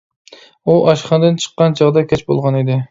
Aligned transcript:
ئۇ 0.69 0.77
ئاشخانىدىن 0.93 1.39
چىققان 1.45 1.79
چاغدا 1.83 2.07
كەچ 2.13 2.27
بولغان 2.33 2.61
ئىدى. 2.63 2.79